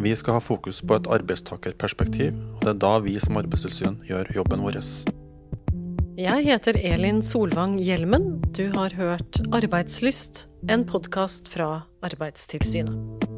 Vi 0.00 0.14
skal 0.16 0.38
ha 0.38 0.40
fokus 0.40 0.80
på 0.80 0.96
et 0.96 1.10
arbeidstakerperspektiv, 1.18 2.38
og 2.56 2.62
det 2.62 2.76
er 2.76 2.80
da 2.86 2.94
vi 3.04 3.18
som 3.20 3.36
arbeidstilsyn 3.42 4.00
gjør 4.08 4.32
jobben 4.38 4.64
vår. 4.64 4.80
Jeg 6.20 6.44
heter 6.44 6.76
Elin 6.76 7.22
Solvang 7.24 7.78
Hjelmen. 7.80 8.42
Du 8.52 8.66
har 8.74 8.92
hørt 8.98 9.40
Arbeidslyst, 9.48 10.44
en 10.68 10.84
podkast 10.84 11.48
fra 11.48 11.86
Arbeidstilsynet. 12.04 13.31